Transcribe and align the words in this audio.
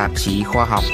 tạp 0.00 0.10
chí 0.16 0.42
khoa 0.42 0.64
học. 0.64 0.84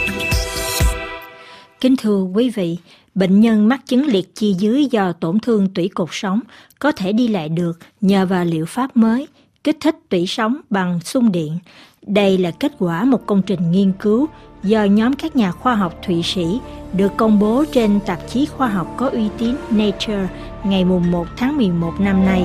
Kính 1.80 1.96
thưa 1.96 2.22
quý 2.22 2.50
vị, 2.50 2.78
bệnh 3.14 3.40
nhân 3.40 3.68
mắc 3.68 3.80
chứng 3.86 4.06
liệt 4.06 4.34
chi 4.34 4.54
dưới 4.58 4.86
do 4.90 5.12
tổn 5.12 5.40
thương 5.40 5.68
tủy 5.74 5.90
cột 5.94 6.08
sống 6.12 6.40
có 6.78 6.92
thể 6.92 7.12
đi 7.12 7.28
lại 7.28 7.48
được 7.48 7.78
nhờ 8.00 8.26
vào 8.26 8.44
liệu 8.44 8.66
pháp 8.66 8.96
mới 8.96 9.28
kích 9.64 9.76
thích 9.80 9.96
tủy 10.08 10.26
sống 10.26 10.56
bằng 10.70 11.00
xung 11.00 11.32
điện. 11.32 11.58
Đây 12.06 12.38
là 12.38 12.50
kết 12.50 12.72
quả 12.78 13.04
một 13.04 13.26
công 13.26 13.42
trình 13.42 13.70
nghiên 13.70 13.92
cứu 13.92 14.26
do 14.62 14.84
nhóm 14.84 15.12
các 15.12 15.36
nhà 15.36 15.52
khoa 15.52 15.74
học 15.74 15.94
Thụy 16.06 16.22
Sĩ 16.22 16.60
được 16.92 17.12
công 17.16 17.38
bố 17.38 17.64
trên 17.72 18.00
tạp 18.06 18.18
chí 18.28 18.46
khoa 18.46 18.68
học 18.68 18.94
có 18.96 19.08
uy 19.08 19.28
tín 19.38 19.54
Nature 19.70 20.28
ngày 20.64 20.84
1 20.84 21.26
tháng 21.36 21.56
11 21.56 21.92
năm 22.00 22.24
nay. 22.24 22.44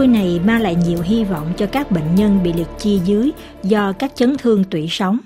Vui 0.00 0.08
này 0.08 0.40
mang 0.44 0.60
lại 0.60 0.76
nhiều 0.86 1.00
hy 1.00 1.24
vọng 1.24 1.52
cho 1.56 1.66
các 1.66 1.90
bệnh 1.90 2.14
nhân 2.14 2.42
bị 2.42 2.52
liệt 2.52 2.66
chi 2.78 3.00
dưới 3.04 3.30
do 3.62 3.92
các 3.92 4.12
chấn 4.14 4.36
thương 4.36 4.64
tủy 4.64 4.86
sống. 4.90 5.18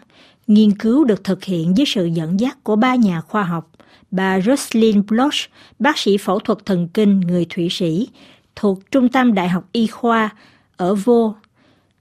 Nghiên 0.46 0.78
cứu 0.78 1.04
được 1.04 1.24
thực 1.24 1.44
hiện 1.44 1.76
dưới 1.76 1.86
sự 1.86 2.06
dẫn 2.06 2.40
dắt 2.40 2.58
của 2.62 2.76
ba 2.76 2.94
nhà 2.94 3.20
khoa 3.20 3.42
học, 3.42 3.70
bà 4.10 4.40
Rosalind 4.40 5.04
Bloch, 5.08 5.34
bác 5.78 5.98
sĩ 5.98 6.18
phẫu 6.18 6.38
thuật 6.38 6.58
thần 6.66 6.88
kinh 6.88 7.20
người 7.20 7.46
Thụy 7.50 7.68
Sĩ, 7.70 8.08
thuộc 8.56 8.90
Trung 8.90 9.08
tâm 9.08 9.34
Đại 9.34 9.48
học 9.48 9.64
Y 9.72 9.86
khoa 9.86 10.30
ở 10.76 10.94
Vô, 10.94 11.34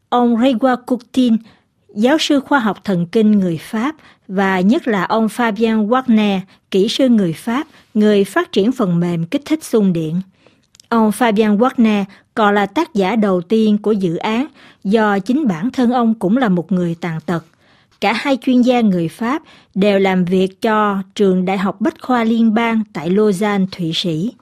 ông 0.10 0.35
Rewa 0.38 0.77
Coutin, 0.85 1.38
giáo 1.96 2.18
sư 2.20 2.40
khoa 2.40 2.60
học 2.60 2.84
thần 2.84 3.05
kinh 3.05 3.32
người 3.32 3.58
Pháp 3.58 3.96
và 4.27 4.60
nhất 4.60 4.88
là 4.88 5.04
ông 5.04 5.27
Fabien 5.27 5.88
Wagner, 5.88 6.40
kỹ 6.71 6.88
sư 6.88 7.10
người 7.10 7.34
Pháp, 7.34 7.68
người 7.94 8.24
phát 8.24 8.51
triển 8.51 8.71
phần 8.71 8.99
mềm 8.99 9.26
kích 9.26 9.41
thích 9.46 9.63
xung 9.63 9.94
điện. 9.94 10.21
Ông 10.94 11.10
Fabian 11.10 11.58
Wagner 11.58 12.04
còn 12.36 12.55
là 12.55 12.66
tác 12.66 12.94
giả 12.94 13.16
đầu 13.16 13.41
tiên 13.41 13.77
của 13.77 13.91
dự 13.91 14.16
án 14.16 14.48
do 14.84 15.20
chính 15.20 15.48
bản 15.48 15.72
thân 15.72 15.91
ông 15.91 16.13
cũng 16.13 16.38
là 16.38 16.50
một 16.50 16.72
người 16.72 16.96
tàn 17.02 17.20
tật. 17.26 17.46
Cả 18.02 18.13
hai 18.13 18.38
chuyên 18.41 18.62
gia 18.62 18.82
người 18.82 19.08
Pháp 19.08 19.41
đều 19.76 20.00
làm 20.00 20.26
việc 20.26 20.62
cho 20.62 20.98
trường 21.16 21.46
Đại 21.46 21.58
học 21.58 21.82
Bách 21.82 22.02
khoa 22.02 22.24
Liên 22.24 22.54
bang 22.54 22.84
tại 22.94 23.10
Lausanne, 23.10 23.66
Thụy 23.72 23.91
Sĩ. 23.94 24.34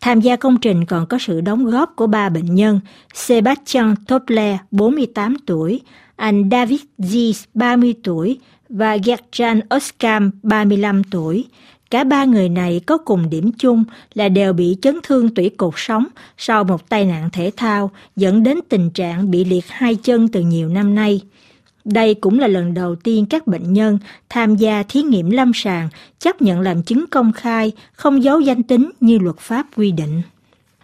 Tham 0.00 0.20
gia 0.20 0.36
công 0.36 0.56
trình 0.56 0.84
còn 0.84 1.06
có 1.06 1.18
sự 1.20 1.40
đóng 1.40 1.64
góp 1.64 1.92
của 1.96 2.06
ba 2.06 2.28
bệnh 2.28 2.54
nhân 2.54 2.80
Sebastian 3.14 3.94
Topler, 4.08 4.56
48 4.70 5.36
tuổi, 5.46 5.80
anh 6.16 6.48
David 6.50 6.80
Zies, 6.98 7.44
30 7.54 7.94
tuổi 8.02 8.38
và 8.68 8.96
Gertjan 8.96 9.60
Oskam, 9.76 10.30
35 10.42 11.04
tuổi. 11.04 11.44
Cả 11.90 12.04
ba 12.04 12.24
người 12.24 12.48
này 12.48 12.80
có 12.86 12.98
cùng 12.98 13.30
điểm 13.30 13.50
chung 13.58 13.84
là 14.14 14.28
đều 14.28 14.52
bị 14.52 14.76
chấn 14.82 14.98
thương 15.02 15.34
tủy 15.34 15.50
cột 15.56 15.74
sống 15.76 16.06
sau 16.38 16.64
một 16.64 16.88
tai 16.88 17.04
nạn 17.04 17.30
thể 17.32 17.50
thao 17.56 17.90
dẫn 18.16 18.42
đến 18.42 18.58
tình 18.68 18.90
trạng 18.90 19.30
bị 19.30 19.44
liệt 19.44 19.64
hai 19.68 19.94
chân 19.94 20.28
từ 20.28 20.40
nhiều 20.40 20.68
năm 20.68 20.94
nay. 20.94 21.20
Đây 21.84 22.14
cũng 22.14 22.38
là 22.38 22.46
lần 22.46 22.74
đầu 22.74 22.94
tiên 22.94 23.26
các 23.26 23.46
bệnh 23.46 23.72
nhân 23.72 23.98
tham 24.28 24.56
gia 24.56 24.82
thí 24.82 25.02
nghiệm 25.02 25.30
lâm 25.30 25.52
sàng 25.54 25.88
chấp 26.18 26.42
nhận 26.42 26.60
làm 26.60 26.82
chứng 26.82 27.04
công 27.10 27.32
khai, 27.32 27.72
không 27.92 28.22
giấu 28.22 28.40
danh 28.40 28.62
tính 28.62 28.90
như 29.00 29.18
luật 29.18 29.38
pháp 29.38 29.66
quy 29.76 29.92
định. 29.92 30.22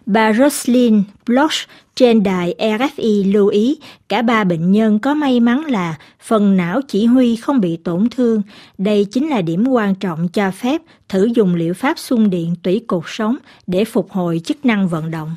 Bà 0.05 0.33
Roslyn 0.33 1.03
Bloch 1.25 1.51
trên 1.95 2.23
đài 2.23 2.55
RFI 2.57 3.33
lưu 3.33 3.47
ý, 3.47 3.77
cả 4.09 4.21
ba 4.21 4.43
bệnh 4.43 4.71
nhân 4.71 4.99
có 4.99 5.13
may 5.13 5.39
mắn 5.39 5.65
là 5.65 5.97
phần 6.21 6.57
não 6.57 6.81
chỉ 6.87 7.05
huy 7.05 7.35
không 7.35 7.61
bị 7.61 7.77
tổn 7.77 8.07
thương. 8.09 8.41
Đây 8.77 9.05
chính 9.05 9.29
là 9.29 9.41
điểm 9.41 9.67
quan 9.67 9.95
trọng 9.95 10.27
cho 10.27 10.51
phép 10.51 10.81
thử 11.09 11.29
dùng 11.35 11.55
liệu 11.55 11.73
pháp 11.73 11.99
xung 11.99 12.29
điện 12.29 12.55
tủy 12.63 12.81
cột 12.87 13.03
sống 13.07 13.37
để 13.67 13.85
phục 13.85 14.11
hồi 14.11 14.41
chức 14.45 14.65
năng 14.65 14.87
vận 14.87 15.11
động. 15.11 15.35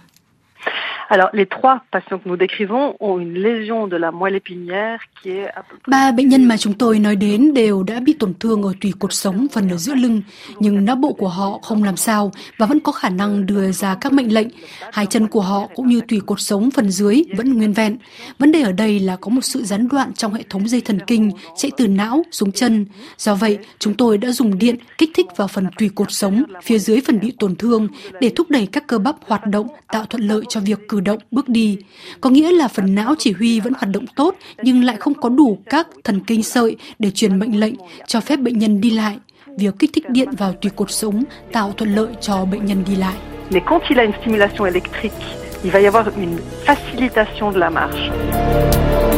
Alors, 1.08 1.30
les 1.32 1.46
trois 1.46 1.82
patients 1.92 2.18
que 2.18 2.28
nous 2.28 2.36
décrivons 2.36 2.96
ont 2.98 3.20
une 3.20 3.34
lésion 3.34 3.86
de 3.86 3.96
la 3.96 4.10
moelle 4.10 4.34
épinière 4.34 4.98
qui 5.22 5.30
est 5.30 5.48
à. 5.54 5.62
Ba 5.86 6.12
bệnh 6.12 6.28
nhân 6.28 6.44
mà 6.44 6.56
chúng 6.56 6.74
tôi 6.74 6.98
nói 6.98 7.16
đến 7.16 7.54
đều 7.54 7.82
đã 7.82 8.00
bị 8.00 8.12
tổn 8.12 8.34
thương 8.40 8.62
ở 8.62 8.72
tủy 8.80 8.92
cột 8.98 9.12
sống 9.12 9.46
phần 9.52 9.68
ở 9.68 9.76
giữa 9.76 9.94
lưng, 9.94 10.22
nhưng 10.58 10.84
não 10.84 10.96
bộ 10.96 11.12
của 11.12 11.28
họ 11.28 11.58
không 11.62 11.84
làm 11.84 11.96
sao 11.96 12.32
và 12.58 12.66
vẫn 12.66 12.80
có 12.80 12.92
khả 12.92 13.08
năng 13.08 13.46
đưa 13.46 13.72
ra 13.72 13.94
các 14.00 14.12
mệnh 14.12 14.34
lệnh. 14.34 14.46
Hai 14.92 15.06
chân 15.06 15.28
của 15.28 15.40
họ 15.40 15.66
cũng 15.74 15.86
như 15.86 16.00
tủy 16.08 16.20
cột 16.26 16.40
sống 16.40 16.70
phần 16.70 16.90
dưới 16.90 17.22
vẫn 17.36 17.54
nguyên 17.54 17.72
vẹn. 17.72 17.96
Vấn 18.38 18.52
đề 18.52 18.60
ở 18.60 18.72
đây 18.72 19.00
là 19.00 19.16
có 19.16 19.28
một 19.28 19.44
sự 19.44 19.62
gián 19.62 19.88
đoạn 19.88 20.12
trong 20.12 20.34
hệ 20.34 20.42
thống 20.50 20.68
dây 20.68 20.80
thần 20.80 20.98
kinh 21.06 21.30
chạy 21.56 21.70
từ 21.76 21.88
não 21.88 22.22
xuống 22.30 22.52
chân. 22.52 22.86
Do 23.18 23.34
vậy, 23.34 23.58
chúng 23.78 23.94
tôi 23.94 24.18
đã 24.18 24.30
dùng 24.30 24.58
điện 24.58 24.76
kích 24.98 25.10
thích 25.14 25.26
vào 25.36 25.48
phần 25.48 25.66
tủy 25.78 25.90
cột 25.94 26.12
sống 26.12 26.42
phía 26.62 26.78
dưới 26.78 27.00
phần 27.00 27.20
bị 27.20 27.32
tổn 27.38 27.56
thương 27.56 27.88
để 28.20 28.30
thúc 28.36 28.50
đẩy 28.50 28.66
các 28.66 28.86
cơ 28.86 28.98
bắp 28.98 29.16
hoạt 29.26 29.46
động 29.46 29.66
tạo 29.92 30.04
thuận 30.04 30.22
lợi 30.22 30.42
cho 30.48 30.60
việc 30.60 30.88
cử 30.88 30.95
cử 30.96 31.00
động, 31.00 31.18
bước 31.30 31.48
đi. 31.48 31.78
Có 32.20 32.30
nghĩa 32.30 32.52
là 32.52 32.68
phần 32.68 32.94
não 32.94 33.14
chỉ 33.18 33.32
huy 33.32 33.60
vẫn 33.60 33.72
hoạt 33.72 33.92
động 33.92 34.04
tốt 34.16 34.34
nhưng 34.62 34.84
lại 34.84 34.96
không 34.96 35.14
có 35.14 35.28
đủ 35.28 35.58
các 35.70 35.88
thần 36.04 36.20
kinh 36.20 36.42
sợi 36.42 36.76
để 36.98 37.10
truyền 37.10 37.38
mệnh 37.38 37.60
lệnh 37.60 37.74
cho 38.06 38.20
phép 38.20 38.36
bệnh 38.36 38.58
nhân 38.58 38.80
đi 38.80 38.90
lại. 38.90 39.16
Việc 39.58 39.74
kích 39.78 39.90
thích 39.92 40.10
điện 40.10 40.28
vào 40.38 40.52
tùy 40.52 40.70
cột 40.76 40.90
sống 40.90 41.24
tạo 41.52 41.72
thuận 41.76 41.94
lợi 41.94 42.08
cho 42.20 42.44
bệnh 42.44 42.66
nhân 42.66 42.84
đi 42.86 42.96
lại. 42.96 43.14
Mais 43.50 43.62
quand 43.66 43.80
il 43.88 43.98
a 43.98 44.02
une 44.02 44.12
stimulation 44.20 44.64
électrique, 44.64 45.22
il 45.64 45.70
va 45.72 45.80
y 45.80 45.86
avoir 45.86 46.06
une 46.16 46.36
facilitation 46.66 47.52
de 47.52 47.58
la 47.58 47.70
marche. 47.70 49.15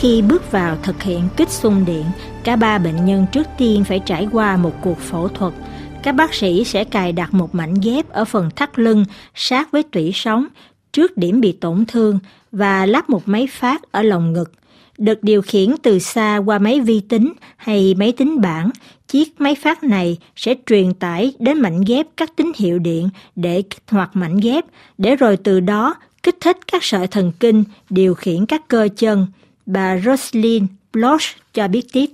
Khi 0.00 0.22
bước 0.22 0.52
vào 0.52 0.76
thực 0.82 1.02
hiện 1.02 1.28
kích 1.36 1.50
xung 1.50 1.84
điện, 1.84 2.04
cả 2.44 2.56
ba 2.56 2.78
bệnh 2.78 3.04
nhân 3.04 3.26
trước 3.32 3.46
tiên 3.58 3.84
phải 3.84 4.00
trải 4.06 4.28
qua 4.32 4.56
một 4.56 4.72
cuộc 4.82 4.98
phẫu 4.98 5.28
thuật. 5.28 5.54
Các 6.02 6.12
bác 6.12 6.34
sĩ 6.34 6.64
sẽ 6.64 6.84
cài 6.84 7.12
đặt 7.12 7.34
một 7.34 7.54
mảnh 7.54 7.74
ghép 7.82 8.08
ở 8.08 8.24
phần 8.24 8.50
thắt 8.56 8.78
lưng 8.78 9.04
sát 9.34 9.72
với 9.72 9.82
tủy 9.82 10.12
sống 10.14 10.46
trước 10.92 11.16
điểm 11.16 11.40
bị 11.40 11.52
tổn 11.52 11.84
thương 11.88 12.18
và 12.52 12.86
lắp 12.86 13.10
một 13.10 13.28
máy 13.28 13.48
phát 13.50 13.92
ở 13.92 14.02
lồng 14.02 14.32
ngực. 14.32 14.52
Được 14.98 15.22
điều 15.22 15.42
khiển 15.42 15.74
từ 15.82 15.98
xa 15.98 16.36
qua 16.36 16.58
máy 16.58 16.80
vi 16.80 17.00
tính 17.00 17.32
hay 17.56 17.94
máy 17.94 18.12
tính 18.12 18.40
bảng, 18.40 18.70
chiếc 19.08 19.40
máy 19.40 19.54
phát 19.54 19.82
này 19.82 20.18
sẽ 20.36 20.54
truyền 20.66 20.94
tải 20.94 21.32
đến 21.38 21.60
mảnh 21.60 21.80
ghép 21.86 22.06
các 22.16 22.36
tín 22.36 22.52
hiệu 22.56 22.78
điện 22.78 23.08
để 23.36 23.62
kích 23.62 23.82
hoạt 23.88 24.16
mảnh 24.16 24.36
ghép, 24.40 24.64
để 24.98 25.16
rồi 25.16 25.36
từ 25.36 25.60
đó 25.60 25.94
kích 26.22 26.36
thích 26.40 26.56
các 26.72 26.84
sợi 26.84 27.06
thần 27.06 27.32
kinh 27.40 27.64
điều 27.90 28.14
khiển 28.14 28.46
các 28.46 28.68
cơ 28.68 28.88
chân 28.96 29.26
bà 29.70 30.00
Roslyn 30.04 30.66
Bloch 30.92 31.22
cho 31.54 31.68
biết 31.68 31.92
tiếp. 31.92 32.06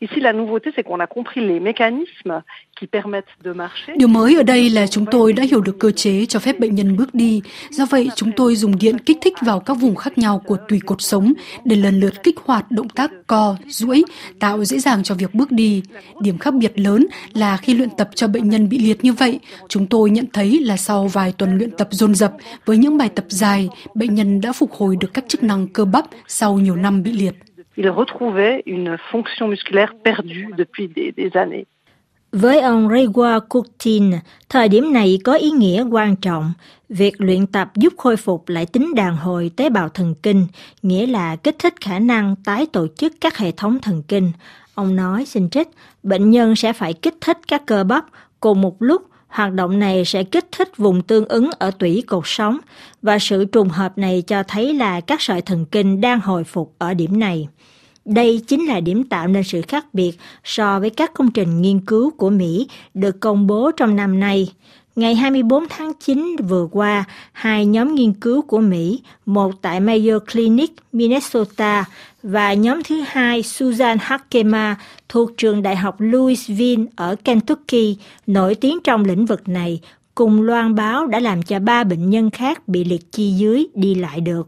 Ici, 0.00 0.20
la 0.20 0.32
nouveauté, 0.32 0.70
c'est 0.76 0.84
qu'on 0.84 1.00
a 1.00 1.06
compris 1.06 1.40
les 1.40 1.58
mécanismes 1.58 2.42
Điều 3.96 4.08
mới 4.08 4.36
ở 4.36 4.42
đây 4.42 4.70
là 4.70 4.86
chúng 4.86 5.06
tôi 5.10 5.32
đã 5.32 5.42
hiểu 5.42 5.60
được 5.60 5.78
cơ 5.78 5.90
chế 5.90 6.26
cho 6.26 6.38
phép 6.38 6.58
bệnh 6.58 6.74
nhân 6.74 6.96
bước 6.96 7.14
đi. 7.14 7.42
Do 7.70 7.86
vậy, 7.90 8.08
chúng 8.16 8.32
tôi 8.32 8.56
dùng 8.56 8.78
điện 8.78 8.98
kích 8.98 9.18
thích 9.20 9.34
vào 9.46 9.60
các 9.60 9.74
vùng 9.74 9.94
khác 9.94 10.18
nhau 10.18 10.42
của 10.46 10.56
tùy 10.68 10.80
cột 10.86 11.02
sống 11.02 11.32
để 11.64 11.76
lần 11.76 12.00
lượt 12.00 12.22
kích 12.22 12.38
hoạt 12.44 12.70
động 12.70 12.88
tác 12.88 13.10
co, 13.26 13.56
duỗi, 13.66 14.04
tạo 14.40 14.64
dễ 14.64 14.78
dàng 14.78 15.02
cho 15.02 15.14
việc 15.14 15.34
bước 15.34 15.52
đi. 15.52 15.82
Điểm 16.20 16.38
khác 16.38 16.54
biệt 16.54 16.78
lớn 16.78 17.06
là 17.32 17.56
khi 17.56 17.74
luyện 17.74 17.90
tập 17.90 18.08
cho 18.14 18.28
bệnh 18.28 18.48
nhân 18.48 18.68
bị 18.68 18.78
liệt 18.78 19.04
như 19.04 19.12
vậy, 19.12 19.40
chúng 19.68 19.86
tôi 19.86 20.10
nhận 20.10 20.26
thấy 20.32 20.60
là 20.60 20.76
sau 20.76 21.06
vài 21.06 21.32
tuần 21.38 21.58
luyện 21.58 21.70
tập 21.70 21.88
dồn 21.90 22.14
dập 22.14 22.32
với 22.64 22.76
những 22.76 22.98
bài 22.98 23.08
tập 23.14 23.24
dài, 23.28 23.68
bệnh 23.94 24.14
nhân 24.14 24.40
đã 24.40 24.52
phục 24.52 24.72
hồi 24.72 24.96
được 25.00 25.14
các 25.14 25.24
chức 25.28 25.42
năng 25.42 25.66
cơ 25.68 25.84
bắp 25.84 26.04
sau 26.28 26.58
nhiều 26.58 26.76
năm 26.76 27.02
bị 27.02 27.12
liệt. 27.12 27.47
Il 27.78 27.88
retrouvait 27.90 28.62
une 28.66 28.96
fonction 29.12 29.46
musculaire 29.46 29.94
perdue 30.04 30.48
depuis 30.58 30.88
des, 30.96 31.12
des 31.16 31.36
années. 31.36 31.64
Với 32.32 32.60
ông 32.60 32.88
Grégoire 32.88 33.40
Kutin, 33.48 34.12
thời 34.48 34.68
điểm 34.68 34.92
này 34.92 35.18
có 35.24 35.34
ý 35.34 35.50
nghĩa 35.50 35.84
quan 35.90 36.16
trọng. 36.16 36.52
Việc 36.88 37.14
luyện 37.18 37.46
tập 37.46 37.70
giúp 37.74 37.92
khôi 37.96 38.16
phục 38.16 38.48
lại 38.48 38.66
tính 38.66 38.94
đàn 38.94 39.16
hồi 39.16 39.50
tế 39.56 39.70
bào 39.70 39.88
thần 39.88 40.14
kinh, 40.22 40.46
nghĩa 40.82 41.06
là 41.06 41.36
kích 41.36 41.56
thích 41.58 41.74
khả 41.80 41.98
năng 41.98 42.36
tái 42.44 42.66
tổ 42.72 42.86
chức 42.96 43.12
các 43.20 43.38
hệ 43.38 43.52
thống 43.52 43.78
thần 43.82 44.02
kinh. 44.08 44.32
Ông 44.74 44.96
nói, 44.96 45.24
xin 45.26 45.50
trích, 45.50 45.68
bệnh 46.02 46.30
nhân 46.30 46.56
sẽ 46.56 46.72
phải 46.72 46.94
kích 46.94 47.14
thích 47.20 47.38
các 47.48 47.62
cơ 47.66 47.84
bắp 47.84 48.04
cùng 48.40 48.60
một 48.60 48.76
lúc 48.82 49.02
Hoạt 49.28 49.52
động 49.52 49.78
này 49.78 50.04
sẽ 50.04 50.24
kích 50.24 50.46
thích 50.52 50.76
vùng 50.76 51.02
tương 51.02 51.24
ứng 51.28 51.50
ở 51.58 51.70
tủy 51.70 52.04
cột 52.06 52.22
sống 52.26 52.58
và 53.02 53.18
sự 53.18 53.44
trùng 53.44 53.68
hợp 53.68 53.98
này 53.98 54.22
cho 54.26 54.42
thấy 54.42 54.74
là 54.74 55.00
các 55.00 55.20
sợi 55.20 55.42
thần 55.42 55.64
kinh 55.64 56.00
đang 56.00 56.20
hồi 56.20 56.44
phục 56.44 56.74
ở 56.78 56.94
điểm 56.94 57.18
này. 57.18 57.48
Đây 58.08 58.40
chính 58.46 58.66
là 58.66 58.80
điểm 58.80 59.04
tạo 59.04 59.28
nên 59.28 59.42
sự 59.44 59.62
khác 59.62 59.86
biệt 59.92 60.12
so 60.44 60.80
với 60.80 60.90
các 60.90 61.14
công 61.14 61.30
trình 61.30 61.62
nghiên 61.62 61.80
cứu 61.80 62.10
của 62.10 62.30
Mỹ 62.30 62.68
được 62.94 63.20
công 63.20 63.46
bố 63.46 63.70
trong 63.76 63.96
năm 63.96 64.20
nay. 64.20 64.52
Ngày 64.96 65.14
24 65.14 65.64
tháng 65.68 65.92
9 66.00 66.36
vừa 66.48 66.68
qua, 66.72 67.04
hai 67.32 67.66
nhóm 67.66 67.94
nghiên 67.94 68.12
cứu 68.12 68.42
của 68.42 68.60
Mỹ, 68.60 69.02
một 69.26 69.62
tại 69.62 69.80
Mayo 69.80 70.18
Clinic, 70.32 70.72
Minnesota 70.92 71.84
và 72.22 72.54
nhóm 72.54 72.82
thứ 72.82 73.04
hai 73.06 73.42
Susan 73.42 73.98
Hakema 74.00 74.76
thuộc 75.08 75.30
trường 75.36 75.62
đại 75.62 75.76
học 75.76 75.96
Louisville 75.98 76.84
ở 76.96 77.16
Kentucky, 77.24 77.96
nổi 78.26 78.54
tiếng 78.54 78.78
trong 78.84 79.04
lĩnh 79.04 79.26
vực 79.26 79.48
này, 79.48 79.80
cùng 80.14 80.42
loan 80.42 80.74
báo 80.74 81.06
đã 81.06 81.20
làm 81.20 81.42
cho 81.42 81.58
ba 81.58 81.84
bệnh 81.84 82.10
nhân 82.10 82.30
khác 82.30 82.68
bị 82.68 82.84
liệt 82.84 83.12
chi 83.12 83.30
dưới 83.30 83.66
đi 83.74 83.94
lại 83.94 84.20
được. 84.20 84.46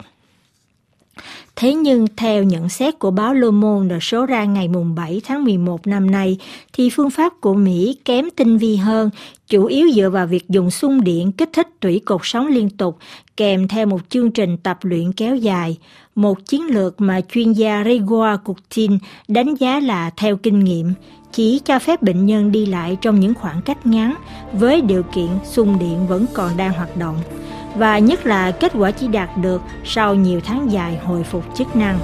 Thế 1.61 1.75
nhưng 1.75 2.07
theo 2.17 2.43
nhận 2.43 2.69
xét 2.69 2.99
của 2.99 3.11
báo 3.11 3.35
Le 3.35 3.51
Monde 3.51 3.99
số 4.01 4.27
ra 4.27 4.45
ngày 4.45 4.69
mùng 4.69 4.95
7 4.95 5.21
tháng 5.25 5.45
11 5.45 5.87
năm 5.87 6.11
nay, 6.11 6.39
thì 6.73 6.91
phương 6.91 7.11
pháp 7.11 7.33
của 7.41 7.55
Mỹ 7.55 7.97
kém 8.05 8.29
tinh 8.37 8.59
vi 8.59 8.77
hơn, 8.77 9.11
chủ 9.49 9.65
yếu 9.65 9.91
dựa 9.95 10.11
vào 10.11 10.27
việc 10.27 10.49
dùng 10.49 10.71
xung 10.71 11.05
điện 11.05 11.33
kích 11.33 11.51
thích 11.53 11.69
tủy 11.81 12.01
cột 12.05 12.21
sống 12.25 12.47
liên 12.47 12.71
tục, 12.71 12.99
kèm 13.37 13.69
theo 13.69 13.87
một 13.87 14.01
chương 14.09 14.31
trình 14.31 14.57
tập 14.57 14.79
luyện 14.83 15.13
kéo 15.13 15.37
dài. 15.37 15.79
Một 16.15 16.47
chiến 16.47 16.67
lược 16.67 17.01
mà 17.01 17.21
chuyên 17.33 17.53
gia 17.53 17.83
Grégoire 17.83 18.43
Coutin 18.45 18.99
đánh 19.29 19.55
giá 19.55 19.81
là 19.81 20.11
theo 20.17 20.37
kinh 20.37 20.65
nghiệm, 20.65 20.93
chỉ 21.33 21.61
cho 21.65 21.79
phép 21.79 22.03
bệnh 22.03 22.27
nhân 22.27 22.53
đi 22.53 22.67
lại 22.67 22.97
trong 23.01 23.21
những 23.21 23.35
khoảng 23.35 23.63
cách 23.63 23.87
ngắn 23.87 24.15
với 24.53 24.81
điều 24.81 25.03
kiện 25.03 25.29
xung 25.45 25.79
điện 25.79 26.07
vẫn 26.09 26.27
còn 26.35 26.57
đang 26.57 26.73
hoạt 26.73 26.97
động 26.97 27.17
và 27.77 27.99
nhất 27.99 28.27
là 28.27 28.51
kết 28.51 28.73
quả 28.79 28.91
chỉ 28.91 29.09
đạt 29.09 29.37
được 29.37 29.63
sau 29.85 30.15
nhiều 30.15 30.41
tháng 30.45 30.73
dài 30.73 30.99
hồi 31.05 31.23
phục 31.23 31.45
chức 31.55 31.77
năng. 31.77 31.99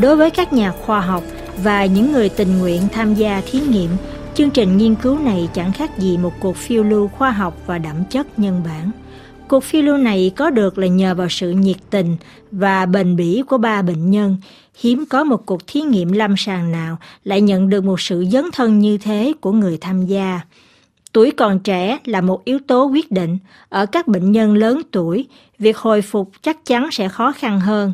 Đối 0.00 0.16
với 0.16 0.30
các 0.30 0.52
nhà 0.52 0.72
khoa 0.72 1.00
học, 1.00 1.22
và 1.62 1.86
những 1.86 2.12
người 2.12 2.28
tình 2.28 2.58
nguyện 2.58 2.82
tham 2.92 3.14
gia 3.14 3.42
thí 3.46 3.60
nghiệm, 3.60 3.90
chương 4.34 4.50
trình 4.50 4.76
nghiên 4.76 4.94
cứu 4.94 5.18
này 5.18 5.48
chẳng 5.54 5.72
khác 5.72 5.98
gì 5.98 6.18
một 6.18 6.32
cuộc 6.40 6.56
phiêu 6.56 6.84
lưu 6.84 7.08
khoa 7.08 7.30
học 7.30 7.62
và 7.66 7.78
đậm 7.78 8.04
chất 8.10 8.38
nhân 8.38 8.62
bản. 8.64 8.90
Cuộc 9.48 9.64
phiêu 9.64 9.82
lưu 9.82 9.96
này 9.96 10.32
có 10.36 10.50
được 10.50 10.78
là 10.78 10.86
nhờ 10.86 11.14
vào 11.14 11.28
sự 11.28 11.50
nhiệt 11.50 11.76
tình 11.90 12.16
và 12.50 12.86
bền 12.86 13.16
bỉ 13.16 13.42
của 13.48 13.58
ba 13.58 13.82
bệnh 13.82 14.10
nhân. 14.10 14.36
Hiếm 14.80 15.04
có 15.10 15.24
một 15.24 15.46
cuộc 15.46 15.66
thí 15.66 15.80
nghiệm 15.80 16.12
lâm 16.12 16.34
sàng 16.36 16.72
nào 16.72 16.96
lại 17.24 17.40
nhận 17.40 17.68
được 17.68 17.84
một 17.84 18.00
sự 18.00 18.24
dấn 18.32 18.44
thân 18.52 18.78
như 18.78 18.98
thế 18.98 19.32
của 19.40 19.52
người 19.52 19.78
tham 19.80 20.06
gia. 20.06 20.40
Tuổi 21.12 21.30
còn 21.30 21.58
trẻ 21.58 21.98
là 22.04 22.20
một 22.20 22.44
yếu 22.44 22.58
tố 22.66 22.84
quyết 22.84 23.10
định. 23.10 23.38
Ở 23.68 23.86
các 23.86 24.08
bệnh 24.08 24.32
nhân 24.32 24.54
lớn 24.54 24.82
tuổi, 24.90 25.26
việc 25.58 25.76
hồi 25.76 26.02
phục 26.02 26.30
chắc 26.42 26.64
chắn 26.64 26.88
sẽ 26.92 27.08
khó 27.08 27.32
khăn 27.32 27.60
hơn. 27.60 27.92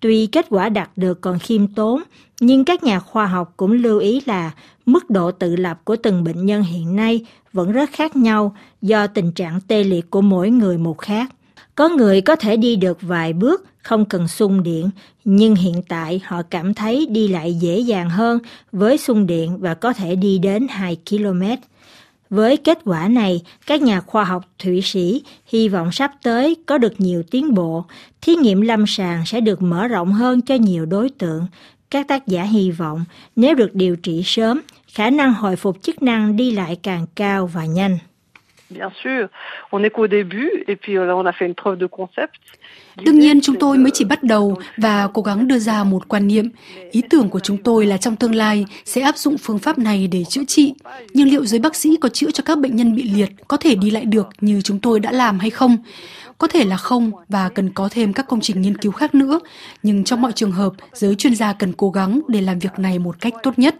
Tuy 0.00 0.26
kết 0.26 0.46
quả 0.50 0.68
đạt 0.68 0.90
được 0.96 1.20
còn 1.20 1.38
khiêm 1.38 1.66
tốn, 1.66 2.02
nhưng 2.40 2.64
các 2.64 2.84
nhà 2.84 3.00
khoa 3.00 3.26
học 3.26 3.54
cũng 3.56 3.72
lưu 3.72 3.98
ý 3.98 4.22
là 4.26 4.50
mức 4.86 5.10
độ 5.10 5.30
tự 5.30 5.56
lập 5.56 5.80
của 5.84 5.96
từng 5.96 6.24
bệnh 6.24 6.46
nhân 6.46 6.62
hiện 6.62 6.96
nay 6.96 7.26
vẫn 7.52 7.72
rất 7.72 7.90
khác 7.92 8.16
nhau 8.16 8.56
do 8.82 9.06
tình 9.06 9.32
trạng 9.32 9.60
tê 9.68 9.84
liệt 9.84 10.10
của 10.10 10.20
mỗi 10.20 10.50
người 10.50 10.78
một 10.78 10.98
khác. 10.98 11.30
Có 11.74 11.88
người 11.88 12.20
có 12.20 12.36
thể 12.36 12.56
đi 12.56 12.76
được 12.76 12.98
vài 13.00 13.32
bước 13.32 13.64
không 13.82 14.04
cần 14.04 14.28
sung 14.28 14.62
điện, 14.62 14.90
nhưng 15.24 15.54
hiện 15.54 15.82
tại 15.88 16.20
họ 16.24 16.42
cảm 16.42 16.74
thấy 16.74 17.06
đi 17.10 17.28
lại 17.28 17.54
dễ 17.54 17.78
dàng 17.78 18.10
hơn 18.10 18.38
với 18.72 18.98
sung 18.98 19.26
điện 19.26 19.58
và 19.58 19.74
có 19.74 19.92
thể 19.92 20.16
đi 20.16 20.38
đến 20.38 20.66
2 20.70 20.96
km. 21.10 21.42
Với 22.30 22.56
kết 22.56 22.78
quả 22.84 23.08
này, 23.08 23.42
các 23.66 23.82
nhà 23.82 24.00
khoa 24.00 24.24
học 24.24 24.44
Thụy 24.58 24.82
Sĩ 24.82 25.22
hy 25.46 25.68
vọng 25.68 25.92
sắp 25.92 26.12
tới 26.22 26.56
có 26.66 26.78
được 26.78 27.00
nhiều 27.00 27.22
tiến 27.30 27.54
bộ, 27.54 27.84
thí 28.22 28.34
nghiệm 28.34 28.60
lâm 28.60 28.84
sàng 28.86 29.26
sẽ 29.26 29.40
được 29.40 29.62
mở 29.62 29.88
rộng 29.88 30.12
hơn 30.12 30.40
cho 30.40 30.54
nhiều 30.54 30.86
đối 30.86 31.10
tượng. 31.10 31.46
Các 31.90 32.08
tác 32.08 32.26
giả 32.26 32.42
hy 32.42 32.70
vọng 32.70 33.04
nếu 33.36 33.54
được 33.54 33.74
điều 33.74 33.96
trị 33.96 34.22
sớm, 34.24 34.60
khả 34.94 35.10
năng 35.10 35.34
hồi 35.34 35.56
phục 35.56 35.82
chức 35.82 36.02
năng 36.02 36.36
đi 36.36 36.50
lại 36.50 36.78
càng 36.82 37.06
cao 37.14 37.46
và 37.46 37.64
nhanh. 37.64 37.98
Bien 38.70 38.88
sûr, 39.04 39.26
on 39.70 39.82
qu'au 39.88 40.06
début 40.06 40.64
et 40.66 40.76
puis 40.76 40.96
euh, 40.96 41.06
là 41.06 41.14
on 41.14 41.26
a 41.26 41.32
fait 41.32 41.46
une 41.46 41.54
preuve 41.54 41.78
de 41.78 41.86
concept. 41.86 42.40
Đương 43.04 43.18
nhiên 43.18 43.40
chúng 43.40 43.56
tôi 43.60 43.78
mới 43.78 43.90
chỉ 43.94 44.04
bắt 44.04 44.22
đầu 44.22 44.58
và 44.76 45.08
cố 45.14 45.22
gắng 45.22 45.48
đưa 45.48 45.58
ra 45.58 45.84
một 45.84 46.08
quan 46.08 46.26
niệm. 46.26 46.48
Ý 46.90 47.02
tưởng 47.10 47.28
của 47.28 47.40
chúng 47.40 47.56
tôi 47.56 47.86
là 47.86 47.96
trong 47.96 48.16
tương 48.16 48.34
lai 48.34 48.66
sẽ 48.84 49.02
áp 49.02 49.18
dụng 49.18 49.38
phương 49.38 49.58
pháp 49.58 49.78
này 49.78 50.06
để 50.06 50.24
chữa 50.24 50.44
trị. 50.44 50.74
Nhưng 51.14 51.28
liệu 51.28 51.46
giới 51.46 51.60
bác 51.60 51.76
sĩ 51.76 51.96
có 52.00 52.08
chữa 52.08 52.30
cho 52.30 52.42
các 52.42 52.58
bệnh 52.58 52.76
nhân 52.76 52.94
bị 52.94 53.02
liệt 53.02 53.30
có 53.48 53.56
thể 53.56 53.74
đi 53.74 53.90
lại 53.90 54.04
được 54.04 54.28
như 54.40 54.60
chúng 54.62 54.78
tôi 54.78 55.00
đã 55.00 55.12
làm 55.12 55.38
hay 55.38 55.50
không? 55.50 55.76
Có 56.38 56.46
thể 56.46 56.64
là 56.64 56.76
không 56.76 57.10
và 57.28 57.48
cần 57.48 57.70
có 57.70 57.88
thêm 57.92 58.12
các 58.12 58.28
công 58.28 58.40
trình 58.40 58.62
nghiên 58.62 58.76
cứu 58.76 58.92
khác 58.92 59.14
nữa. 59.14 59.40
Nhưng 59.82 60.04
trong 60.04 60.22
mọi 60.22 60.32
trường 60.32 60.52
hợp, 60.52 60.72
giới 60.92 61.14
chuyên 61.14 61.34
gia 61.34 61.52
cần 61.52 61.72
cố 61.72 61.90
gắng 61.90 62.20
để 62.28 62.40
làm 62.40 62.58
việc 62.58 62.78
này 62.78 62.98
một 62.98 63.20
cách 63.20 63.32
tốt 63.42 63.58
nhất. 63.58 63.76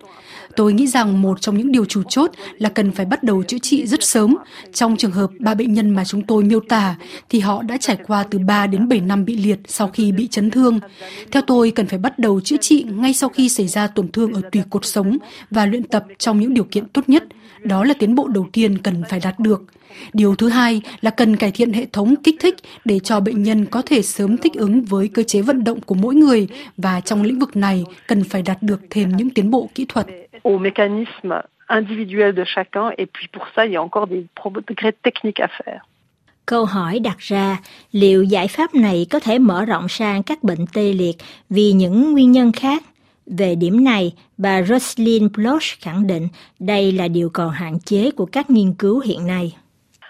Tôi 0.57 0.73
nghĩ 0.73 0.87
rằng 0.87 1.23
một 1.23 1.41
trong 1.41 1.59
những 1.59 1.73
điều 1.73 1.85
chủ 1.85 2.03
chốt 2.09 2.31
là 2.59 2.69
cần 2.69 2.93
phải 2.93 3.07
bắt 3.07 3.23
đầu 3.23 3.43
chữa 3.43 3.59
trị 3.63 3.87
rất 3.87 4.05
sớm. 4.05 4.37
Trong 4.73 4.97
trường 4.97 5.11
hợp 5.11 5.31
ba 5.39 5.55
bệnh 5.55 5.73
nhân 5.73 5.91
mà 5.91 6.05
chúng 6.05 6.23
tôi 6.23 6.45
miêu 6.45 6.61
tả 6.61 6.95
thì 7.29 7.41
họ 7.41 7.63
đã 7.63 7.77
trải 7.81 7.97
qua 8.07 8.23
từ 8.31 8.39
3 8.39 8.67
đến 8.67 8.89
7 8.89 9.01
năm 9.09 9.25
bị 9.25 9.37
liệt 9.37 9.59
sau 9.67 9.89
khi 9.89 10.13
bị 10.13 10.29
chấn 10.29 10.51
thương. 10.51 10.81
Theo 11.31 11.43
tôi, 11.47 11.71
cần 11.71 11.87
phải 11.87 11.99
bắt 11.99 12.19
đầu 12.19 12.41
chữa 12.41 12.57
trị 12.57 12.87
ngay 12.91 13.13
sau 13.13 13.29
khi 13.29 13.49
xảy 13.49 13.69
ra 13.69 13.87
tổn 13.87 14.09
thương 14.09 14.33
ở 14.33 14.41
tùy 14.53 14.63
cột 14.71 14.85
sống 14.85 15.19
và 15.51 15.67
luyện 15.67 15.83
tập 15.83 16.05
trong 16.19 16.41
những 16.41 16.55
điều 16.55 16.65
kiện 16.65 16.89
tốt 16.89 17.03
nhất. 17.07 17.25
Đó 17.63 17.85
là 17.85 17.95
tiến 17.99 18.15
bộ 18.15 18.29
đầu 18.29 18.47
tiên 18.53 18.79
cần 18.79 19.03
phải 19.09 19.21
đạt 19.25 19.39
được. 19.39 19.63
Điều 20.13 20.35
thứ 20.35 20.49
hai 20.49 20.83
là 21.01 21.11
cần 21.11 21.37
cải 21.37 21.51
thiện 21.51 21.73
hệ 21.73 21.87
thống 21.93 22.15
kích 22.17 22.37
thích 22.41 22.57
để 22.85 22.99
cho 22.99 23.21
bệnh 23.21 23.43
nhân 23.43 23.67
có 23.67 23.83
thể 23.83 24.03
sớm 24.03 24.37
thích 24.37 24.55
ứng 24.55 24.83
với 24.83 25.09
cơ 25.09 25.23
chế 25.23 25.43
vận 25.43 25.65
động 25.65 25.81
của 25.81 25.95
mỗi 25.95 26.15
người 26.15 26.49
và 26.77 27.01
trong 27.01 27.23
lĩnh 27.23 27.39
vực 27.39 27.57
này 27.57 27.85
cần 28.07 28.25
phải 28.25 28.43
đạt 28.43 28.63
được 28.63 28.81
thêm 28.91 29.17
những 29.17 29.31
tiến 29.31 29.51
bộ 29.51 29.69
kỹ 29.75 29.87
thuật. 29.89 30.07
Individuel 31.69 32.33
de 32.37 32.45
chacun, 32.47 32.91
et 32.97 33.09
puis 33.13 33.27
pour 33.33 33.45
ça, 33.55 33.65
il 33.65 33.73
y 33.73 33.77
a 33.77 33.81
encore 33.81 34.07
des 34.07 34.25
progrès 34.37 34.93
techniques 35.03 35.41
à 35.41 35.49
faire. 35.49 35.81
Câu 36.47 36.65
hỏi 36.65 36.99
đặt 36.99 37.19
ra, 37.19 37.61
liệu 37.93 38.23
giải 38.23 38.49
pháp 38.49 38.75
này 38.75 39.07
có 39.11 39.21
thể 39.21 39.39
mở 39.39 39.65
rộng 39.65 39.89
sang 39.89 40.23
các 40.23 40.43
bệnh 40.43 40.67
tê 40.73 40.93
liệt 40.93 41.17
vì 41.51 41.73
những 41.73 42.13
nguyên 42.13 42.33
nhân 42.33 42.53
khác? 42.53 42.83
Về 43.27 43.55
điểm 43.55 43.85
này, 43.85 44.13
bà 44.39 44.63
Rosalind 44.63 45.33
Bloch 45.37 45.63
khẳng 45.81 46.07
định 46.07 46.29
đây 46.59 46.93
là 46.93 47.09
điều 47.09 47.31
còn 47.31 47.51
hạn 47.51 47.79
chế 47.81 48.11
của 48.11 48.27
các 48.27 48.51
nghiên 48.51 48.75
cứu 48.75 49.01
hiện 49.01 49.27
nay. 49.27 49.57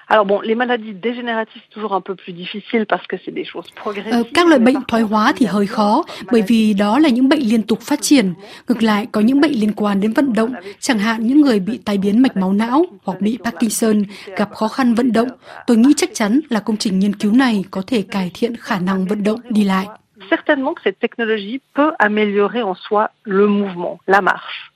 Alors 0.08 0.24
bon, 0.24 0.40
les 0.40 0.54
maladies 0.54 0.94
dégénératives 1.02 1.62
toujours 1.70 1.92
un 1.92 2.00
peu 2.00 2.14
plus 2.14 2.32
difficile 2.32 2.86
parce 2.86 3.06
que 3.08 3.16
c'est 3.24 3.34
des 3.34 3.44
choses 3.44 3.66
progressives. 3.82 4.12
Ờ, 4.12 4.22
các 4.34 4.46
loại 4.46 4.58
bệnh 4.58 4.76
thoái 4.88 5.02
hóa 5.02 5.32
thì 5.36 5.46
hơi 5.46 5.66
khó 5.66 6.04
bởi 6.32 6.42
vì 6.48 6.74
đó 6.74 6.98
là 6.98 7.08
những 7.08 7.28
bệnh 7.28 7.40
liên 7.40 7.62
tục 7.62 7.80
phát 7.80 8.00
triển. 8.02 8.34
Ngược 8.68 8.82
lại, 8.82 9.06
có 9.12 9.20
những 9.20 9.40
bệnh 9.40 9.52
liên 9.52 9.72
quan 9.72 10.00
đến 10.00 10.12
vận 10.12 10.32
động, 10.32 10.52
chẳng 10.80 10.98
hạn 10.98 11.26
những 11.26 11.40
người 11.40 11.60
bị 11.60 11.78
tai 11.84 11.98
biến 11.98 12.22
mạch 12.22 12.36
máu 12.36 12.52
não 12.52 12.84
hoặc 13.04 13.20
bị 13.20 13.38
Parkinson 13.44 14.02
gặp 14.36 14.50
khó 14.54 14.68
khăn 14.68 14.94
vận 14.94 15.12
động. 15.12 15.28
Tôi 15.66 15.76
nghĩ 15.76 15.92
chắc 15.96 16.10
chắn 16.14 16.40
là 16.50 16.60
công 16.60 16.76
trình 16.76 16.98
nghiên 16.98 17.14
cứu 17.14 17.32
này 17.32 17.64
có 17.70 17.82
thể 17.86 18.02
cải 18.02 18.30
thiện 18.34 18.56
khả 18.56 18.78
năng 18.78 19.06
vận 19.06 19.22
động 19.22 19.40
đi 19.48 19.64
lại. 19.64 19.86
Certainement 20.30 20.74
que 20.74 20.82
cette 20.84 21.00
technologie 21.00 21.58
peut 21.74 21.92
améliorer 21.98 22.64
en 22.64 22.74
soi 22.90 23.08
le 23.24 23.46
mouvement, 23.46 23.98
la 24.06 24.20
marche. 24.20 24.75